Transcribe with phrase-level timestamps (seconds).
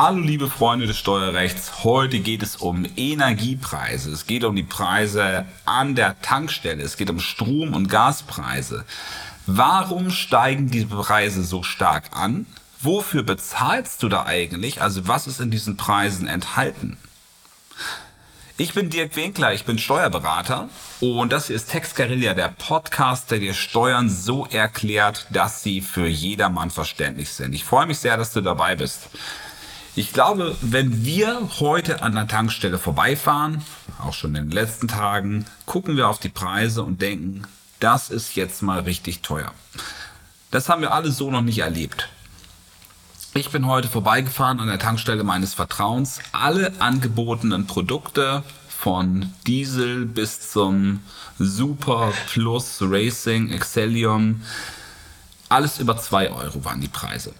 [0.00, 4.12] Hallo liebe Freunde des Steuerrechts, heute geht es um Energiepreise.
[4.12, 8.84] Es geht um die Preise an der Tankstelle, es geht um Strom- und Gaspreise.
[9.46, 12.46] Warum steigen diese Preise so stark an?
[12.80, 14.80] Wofür bezahlst du da eigentlich?
[14.80, 16.96] Also was ist in diesen Preisen enthalten?
[18.56, 20.68] Ich bin Dirk Winkler, ich bin Steuerberater
[21.00, 25.80] und das hier ist Text Guerilla, der Podcast, der dir Steuern so erklärt, dass sie
[25.80, 27.52] für jedermann verständlich sind.
[27.52, 29.08] Ich freue mich sehr, dass du dabei bist.
[29.98, 33.64] Ich glaube, wenn wir heute an der Tankstelle vorbeifahren,
[33.98, 37.42] auch schon in den letzten Tagen, gucken wir auf die Preise und denken,
[37.80, 39.50] das ist jetzt mal richtig teuer.
[40.52, 42.10] Das haben wir alle so noch nicht erlebt.
[43.34, 46.20] Ich bin heute vorbeigefahren an der Tankstelle meines Vertrauens.
[46.30, 51.00] Alle angebotenen Produkte von Diesel bis zum
[51.40, 54.42] Super Plus Racing Excellium,
[55.48, 57.34] alles über 2 Euro waren die Preise.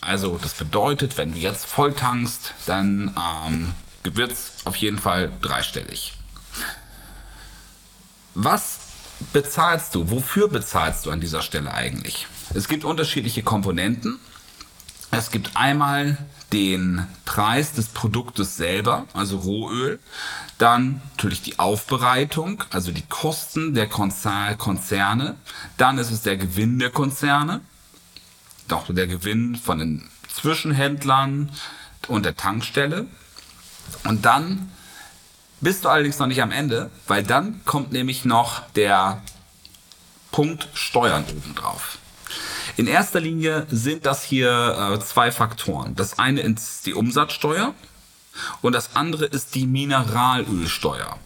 [0.00, 5.30] Also das bedeutet, wenn du jetzt voll tankst, dann ähm, wird es auf jeden Fall
[5.42, 6.14] dreistellig.
[8.34, 8.78] Was
[9.32, 10.10] bezahlst du?
[10.10, 12.26] Wofür bezahlst du an dieser Stelle eigentlich?
[12.54, 14.18] Es gibt unterschiedliche Komponenten.
[15.10, 16.16] Es gibt einmal
[16.52, 19.98] den Preis des Produktes selber, also Rohöl,
[20.58, 25.36] dann natürlich die Aufbereitung, also die Kosten der Konzerne,
[25.76, 27.60] dann ist es der Gewinn der Konzerne,
[28.72, 31.50] doch der Gewinn von den Zwischenhändlern
[32.08, 33.06] und der Tankstelle.
[34.04, 34.70] Und dann
[35.60, 39.22] bist du allerdings noch nicht am Ende, weil dann kommt nämlich noch der
[40.32, 41.98] Punkt Steuern obendrauf.
[42.76, 45.94] In erster Linie sind das hier äh, zwei Faktoren.
[45.96, 47.74] Das eine ist die Umsatzsteuer
[48.62, 51.18] und das andere ist die Mineralölsteuer.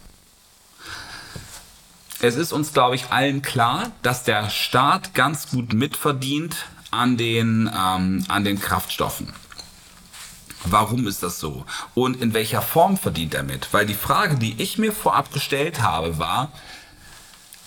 [2.19, 6.55] Es ist uns, glaube ich, allen klar, dass der Staat ganz gut mitverdient
[6.95, 9.33] an den, ähm, an den Kraftstoffen.
[10.63, 11.65] Warum ist das so?
[11.93, 13.71] Und in welcher Form verdient er mit?
[13.71, 16.51] Weil die Frage, die ich mir vorab gestellt habe, war,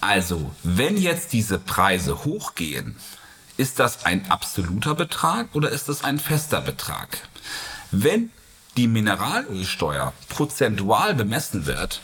[0.01, 2.97] also, wenn jetzt diese Preise hochgehen,
[3.57, 7.19] ist das ein absoluter Betrag oder ist das ein fester Betrag?
[7.91, 8.31] Wenn
[8.77, 12.01] die Mineralölsteuer prozentual bemessen wird,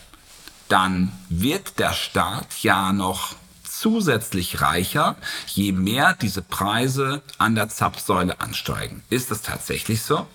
[0.69, 3.37] dann wird der Staat ja noch
[3.84, 5.15] zusätzlich reicher,
[5.47, 9.03] je mehr diese Preise an der Zapfsäule ansteigen.
[9.11, 10.27] Ist das tatsächlich so?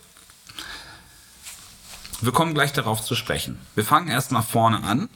[2.22, 3.60] Wir kommen gleich darauf zu sprechen.
[3.74, 5.10] Wir fangen erstmal vorne an.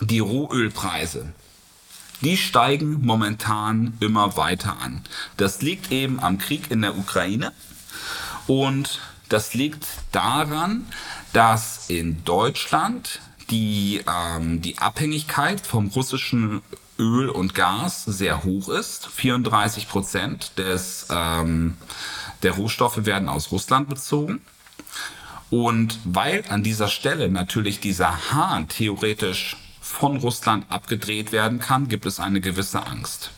[0.00, 1.32] Die Rohölpreise.
[2.20, 5.02] Die steigen momentan immer weiter an.
[5.36, 7.52] Das liegt eben am Krieg in der Ukraine
[8.46, 10.86] und das liegt daran,
[11.32, 13.18] dass in Deutschland
[13.50, 16.62] die, ähm, die Abhängigkeit vom russischen
[16.98, 19.08] Öl und Gas sehr hoch ist.
[19.08, 21.76] 34 Prozent des, ähm,
[22.42, 24.40] der Rohstoffe werden aus Russland bezogen.
[25.50, 32.06] Und weil an dieser Stelle natürlich dieser Hahn theoretisch von Russland abgedreht werden kann, gibt
[32.06, 33.30] es eine gewisse Angst.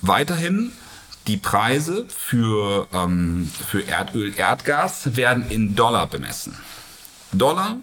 [0.00, 0.72] Weiterhin
[1.26, 6.56] die Preise für, ähm, für Erdöl, Erdgas werden in Dollar bemessen.
[7.32, 7.76] Dollar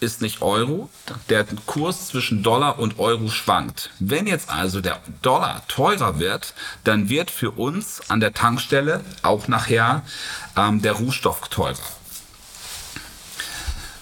[0.00, 0.90] ist nicht Euro.
[1.28, 3.90] Der Kurs zwischen Dollar und Euro schwankt.
[3.98, 6.54] Wenn jetzt also der Dollar teurer wird,
[6.84, 10.02] dann wird für uns an der Tankstelle auch nachher
[10.56, 11.76] ähm, der Rohstoff teurer.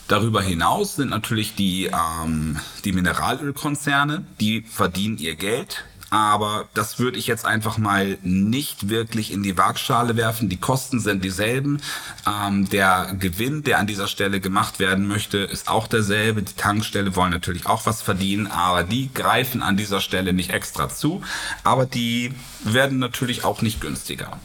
[0.08, 7.18] Darüber hinaus sind natürlich die, ähm, die Mineralölkonzerne, die verdienen ihr Geld aber das würde
[7.18, 10.48] ich jetzt einfach mal nicht wirklich in die Waagschale werfen.
[10.48, 11.80] Die Kosten sind dieselben.
[12.26, 16.42] Ähm, der Gewinn, der an dieser Stelle gemacht werden möchte, ist auch derselbe.
[16.42, 20.88] Die Tankstelle wollen natürlich auch was verdienen, aber die greifen an dieser Stelle nicht extra
[20.88, 21.22] zu.
[21.62, 22.34] Aber die
[22.64, 24.38] werden natürlich auch nicht günstiger.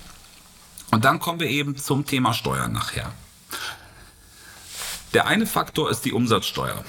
[0.92, 3.12] Und dann kommen wir eben zum Thema Steuern nachher.
[5.16, 6.84] Der eine Faktor ist die Umsatzsteuer.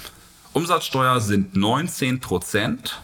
[0.53, 3.01] Umsatzsteuer sind 19 Prozent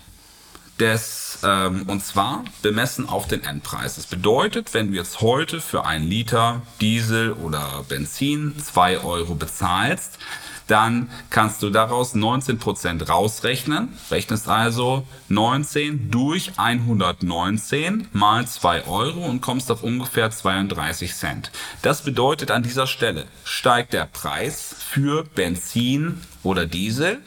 [0.79, 3.95] des, ähm, und zwar bemessen auf den Endpreis.
[3.95, 10.19] Das bedeutet, wenn du jetzt heute für einen Liter Diesel oder Benzin 2 Euro bezahlst,
[10.67, 13.89] dann kannst du daraus 19% rausrechnen.
[14.11, 21.51] Rechnest also 19 durch 119 mal 2 Euro und kommst auf ungefähr 32 Cent.
[21.81, 27.19] Das bedeutet an dieser Stelle steigt der Preis für Benzin oder Diesel,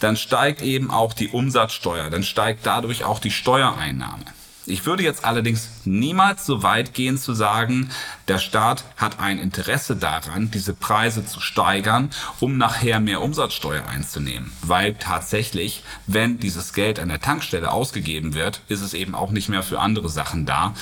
[0.00, 4.24] dann steigt eben auch die Umsatzsteuer, dann steigt dadurch auch die Steuereinnahme.
[4.70, 7.90] Ich würde jetzt allerdings niemals so weit gehen zu sagen,
[8.28, 14.52] der Staat hat ein Interesse daran, diese Preise zu steigern, um nachher mehr Umsatzsteuer einzunehmen.
[14.62, 19.48] Weil tatsächlich, wenn dieses Geld an der Tankstelle ausgegeben wird, ist es eben auch nicht
[19.48, 20.74] mehr für andere Sachen da,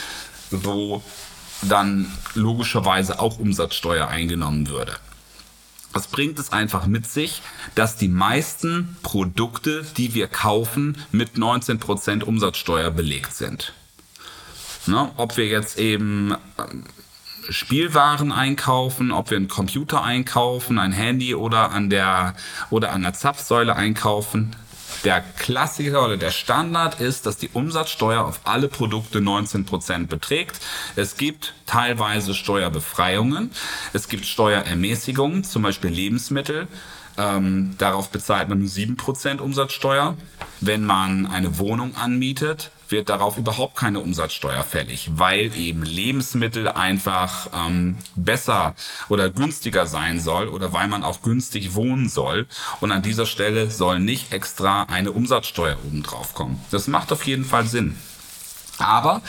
[0.50, 1.02] wo
[1.62, 4.96] dann logischerweise auch Umsatzsteuer eingenommen würde.
[5.96, 7.40] Das bringt es einfach mit sich,
[7.74, 13.72] dass die meisten Produkte, die wir kaufen, mit 19% Umsatzsteuer belegt sind.
[14.84, 15.10] Ne?
[15.16, 16.84] Ob wir jetzt eben ähm,
[17.48, 22.34] Spielwaren einkaufen, ob wir einen Computer einkaufen, ein Handy oder an der
[22.68, 24.54] oder an der Zapfsäule einkaufen,
[25.06, 30.58] der Klassiker oder der Standard ist, dass die Umsatzsteuer auf alle Produkte 19% beträgt.
[30.96, 33.52] Es gibt teilweise Steuerbefreiungen,
[33.92, 36.66] es gibt Steuerermäßigungen, zum Beispiel Lebensmittel.
[37.18, 40.16] Ähm, darauf bezahlt man nur 7% Umsatzsteuer.
[40.60, 47.48] Wenn man eine Wohnung anmietet, wird darauf überhaupt keine Umsatzsteuer fällig, weil eben Lebensmittel einfach
[47.52, 48.74] ähm, besser
[49.08, 52.46] oder günstiger sein soll oder weil man auch günstig wohnen soll.
[52.80, 56.60] Und an dieser Stelle soll nicht extra eine Umsatzsteuer obendrauf kommen.
[56.70, 57.96] Das macht auf jeden Fall Sinn.
[58.78, 59.22] Aber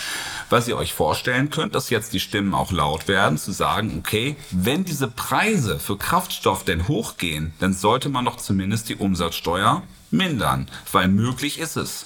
[0.50, 4.36] was ihr euch vorstellen könnt, dass jetzt die Stimmen auch laut werden, zu sagen, okay,
[4.52, 10.70] wenn diese Preise für Kraftstoff denn hochgehen, dann sollte man doch zumindest die Umsatzsteuer mindern,
[10.92, 12.06] weil möglich ist es.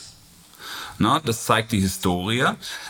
[0.97, 2.45] Na, das zeigt die Historie,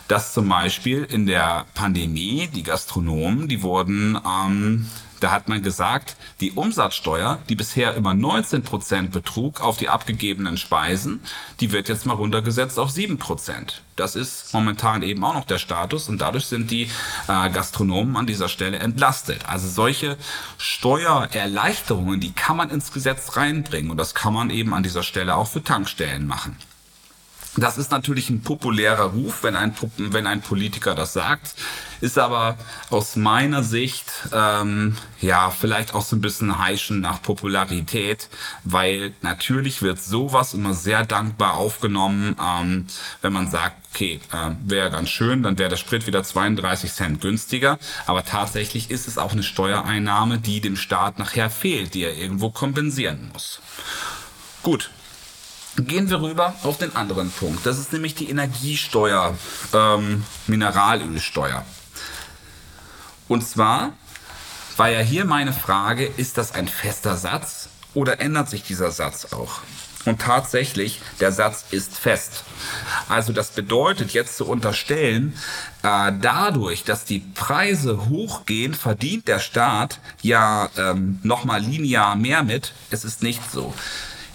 [0.07, 4.89] dass zum Beispiel in der Pandemie die Gastronomen, die wurden, ähm,
[5.21, 10.57] da hat man gesagt, die Umsatzsteuer, die bisher immer 19 Prozent betrug auf die abgegebenen
[10.57, 11.21] Speisen,
[11.59, 13.83] die wird jetzt mal runtergesetzt auf 7 Prozent.
[13.95, 16.89] Das ist momentan eben auch noch der Status und dadurch sind die
[17.27, 19.47] äh, Gastronomen an dieser Stelle entlastet.
[19.47, 20.17] Also solche
[20.57, 25.35] Steuererleichterungen, die kann man ins Gesetz reinbringen und das kann man eben an dieser Stelle
[25.35, 26.57] auch für Tankstellen machen.
[27.57, 31.53] Das ist natürlich ein populärer Ruf, wenn ein, wenn ein Politiker das sagt,
[31.99, 32.57] ist aber
[32.89, 38.29] aus meiner Sicht ähm, ja vielleicht auch so ein bisschen heischen nach Popularität,
[38.63, 42.87] weil natürlich wird sowas immer sehr dankbar aufgenommen, ähm,
[43.21, 47.19] wenn man sagt, okay, äh, wäre ganz schön, dann wäre der Sprit wieder 32 Cent
[47.19, 52.15] günstiger, aber tatsächlich ist es auch eine Steuereinnahme, die dem Staat nachher fehlt, die er
[52.17, 53.59] irgendwo kompensieren muss.
[54.63, 54.89] Gut,
[55.87, 57.65] Gehen wir rüber auf den anderen Punkt.
[57.65, 59.37] Das ist nämlich die Energiesteuer,
[59.73, 61.65] ähm, Mineralölsteuer.
[63.27, 63.93] Und zwar
[64.77, 69.33] war ja hier meine Frage, ist das ein fester Satz oder ändert sich dieser Satz
[69.33, 69.61] auch?
[70.05, 72.43] Und tatsächlich, der Satz ist fest.
[73.07, 75.33] Also das bedeutet jetzt zu unterstellen,
[75.83, 82.73] äh, dadurch, dass die Preise hochgehen, verdient der Staat ja ähm, nochmal linear mehr mit.
[82.89, 83.73] Es ist nicht so.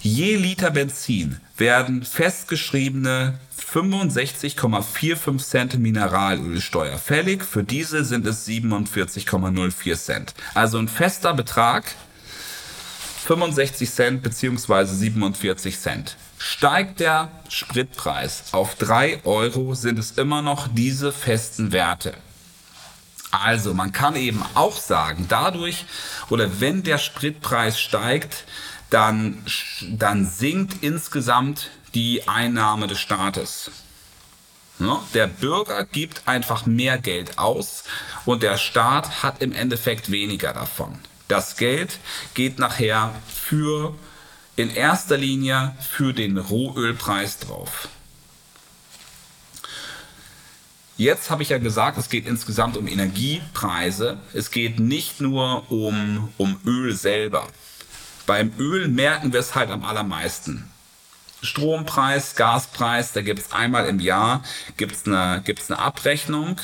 [0.06, 3.40] Je Liter Benzin werden festgeschriebene
[3.72, 7.44] 65,45 Cent Mineralölsteuer fällig.
[7.44, 10.34] Für diese sind es 47,04 Cent.
[10.54, 11.86] Also ein fester Betrag
[13.26, 14.84] 65 Cent bzw.
[14.84, 16.16] 47 Cent.
[16.38, 22.14] Steigt der Spritpreis auf 3 Euro, sind es immer noch diese festen Werte.
[23.32, 25.84] Also man kann eben auch sagen, dadurch
[26.30, 28.44] oder wenn der Spritpreis steigt,
[28.90, 29.42] dann,
[29.82, 33.70] dann sinkt insgesamt die Einnahme des Staates.
[35.14, 37.84] Der Bürger gibt einfach mehr Geld aus
[38.26, 40.98] und der Staat hat im Endeffekt weniger davon.
[41.28, 41.98] Das Geld
[42.34, 43.94] geht nachher für
[44.56, 47.88] in erster Linie für den Rohölpreis drauf.
[50.98, 54.18] Jetzt habe ich ja gesagt, es geht insgesamt um Energiepreise.
[54.32, 57.48] Es geht nicht nur um, um Öl selber.
[58.26, 60.68] Beim Öl merken wir es halt am allermeisten.
[61.42, 64.42] Strompreis, Gaspreis, da gibt es einmal im Jahr
[64.76, 66.56] gibt's eine, gibt's eine Abrechnung.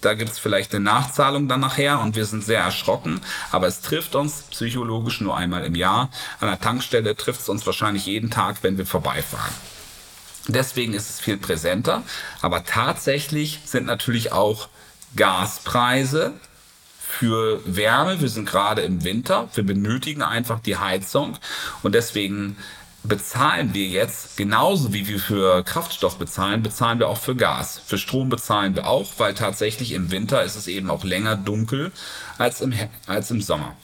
[0.00, 3.20] Da gibt es vielleicht eine Nachzahlung dann nachher und wir sind sehr erschrocken.
[3.50, 6.08] Aber es trifft uns psychologisch nur einmal im Jahr.
[6.40, 9.52] An der Tankstelle trifft es uns wahrscheinlich jeden Tag, wenn wir vorbeifahren.
[10.48, 12.02] Deswegen ist es viel präsenter.
[12.40, 14.68] Aber tatsächlich sind natürlich auch
[15.16, 16.32] Gaspreise
[17.18, 18.20] für Wärme.
[18.20, 19.48] Wir sind gerade im Winter.
[19.54, 21.36] Wir benötigen einfach die Heizung.
[21.82, 22.56] Und deswegen
[23.02, 27.80] bezahlen wir jetzt, genauso wie wir für Kraftstoff bezahlen, bezahlen wir auch für Gas.
[27.84, 31.92] Für Strom bezahlen wir auch, weil tatsächlich im Winter ist es eben auch länger dunkel
[32.38, 32.74] als im,
[33.06, 33.76] als im Sommer.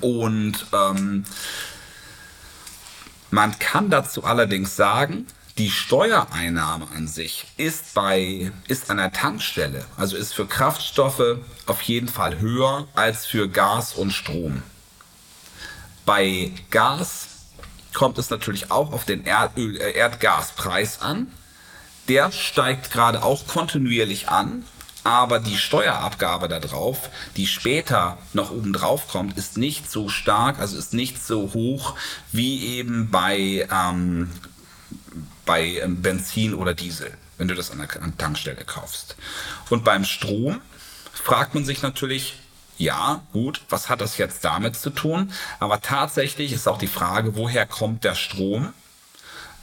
[0.00, 1.24] Und ähm,
[3.30, 5.26] man kann dazu allerdings sagen,
[5.58, 11.82] die Steuereinnahme an sich ist bei ist an der Tankstelle, also ist für Kraftstoffe auf
[11.82, 14.62] jeden Fall höher als für Gas und Strom.
[16.06, 17.28] Bei Gas
[17.92, 21.28] kommt es natürlich auch auf den Erdöl, äh, Erdgaspreis an.
[22.08, 24.64] Der steigt gerade auch kontinuierlich an,
[25.04, 30.76] aber die Steuerabgabe darauf, die später noch oben drauf kommt, ist nicht so stark, also
[30.76, 31.94] ist nicht so hoch
[32.32, 34.30] wie eben bei, ähm,
[35.50, 39.16] bei ähm, Benzin oder Diesel, wenn du das an der Tankstelle kaufst.
[39.68, 40.60] Und beim Strom
[41.12, 42.36] fragt man sich natürlich,
[42.78, 45.32] ja, gut, was hat das jetzt damit zu tun?
[45.58, 48.72] Aber tatsächlich ist auch die Frage, woher kommt der Strom?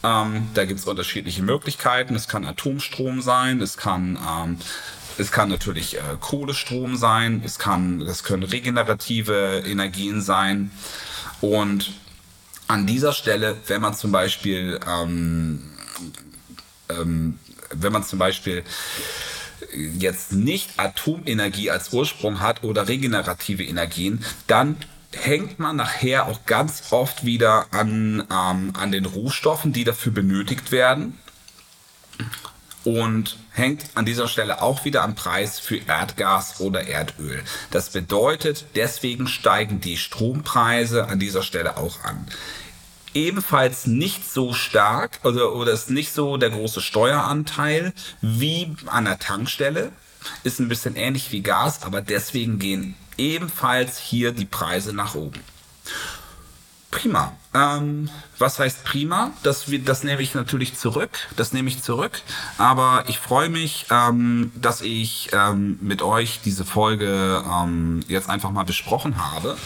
[0.04, 2.16] Ähm, da gibt es unterschiedliche Möglichkeiten.
[2.16, 4.58] Es kann Atomstrom sein, es kann, ähm,
[5.18, 10.70] es kann natürlich äh, Kohlestrom sein, es, kann, es können regenerative Energien sein.
[11.40, 11.94] Und
[12.68, 15.77] an dieser Stelle, wenn man zum Beispiel, ähm,
[16.90, 17.40] ähm,
[17.72, 18.64] wenn man zum Beispiel
[19.74, 24.78] jetzt nicht Atomenergie als Ursprung hat oder regenerative Energien, dann
[25.14, 30.72] hängt man nachher auch ganz oft wieder an, ähm, an den Rohstoffen, die dafür benötigt
[30.72, 31.18] werden.
[32.84, 37.44] Und hängt an dieser Stelle auch wieder am Preis für Erdgas oder Erdöl.
[37.70, 42.28] Das bedeutet, deswegen steigen die Strompreise an dieser Stelle auch an.
[43.14, 49.20] Ebenfalls nicht so stark oder, oder ist nicht so der große Steueranteil wie an der
[49.20, 49.92] Tankstelle.
[50.44, 55.42] Ist ein bisschen ähnlich wie Gas, aber deswegen gehen ebenfalls hier die Preise nach oben.
[56.90, 57.34] Prima.
[57.54, 59.32] Ähm, was heißt prima?
[59.44, 61.12] Das, das nehme ich natürlich zurück.
[61.36, 62.22] Das nehme ich zurück.
[62.58, 68.52] Aber ich freue mich, ähm, dass ich ähm, mit euch diese Folge ähm, jetzt einfach
[68.52, 69.58] mal besprochen habe.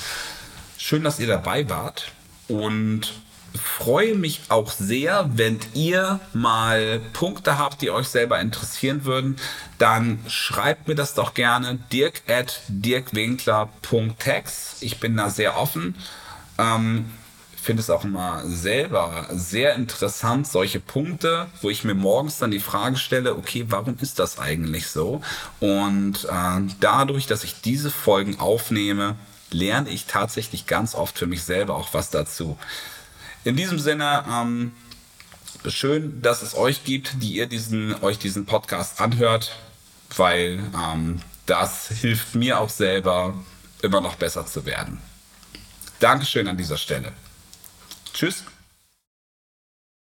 [0.77, 2.11] Schön, dass ihr dabei wart.
[2.47, 3.13] Und
[3.59, 9.37] freue mich auch sehr, wenn ihr mal Punkte habt, die euch selber interessieren würden,
[9.77, 14.83] dann schreibt mir das doch gerne dirk at dirkwinkler.text.
[14.83, 15.95] Ich bin da sehr offen.
[16.57, 17.05] Ähm,
[17.61, 22.59] finde es auch immer selber sehr interessant, solche Punkte, wo ich mir morgens dann die
[22.59, 25.21] Frage stelle, okay, warum ist das eigentlich so?
[25.59, 29.15] Und äh, dadurch, dass ich diese Folgen aufnehme,
[29.51, 32.57] lerne ich tatsächlich ganz oft für mich selber auch was dazu.
[33.43, 34.71] In diesem Sinne, ähm,
[35.67, 39.55] schön, dass es euch gibt, die ihr diesen, euch diesen Podcast anhört,
[40.15, 43.33] weil ähm, das hilft mir auch selber,
[43.81, 44.99] immer noch besser zu werden.
[45.99, 47.13] Dankeschön an dieser Stelle.
[48.13, 48.43] Tschüss.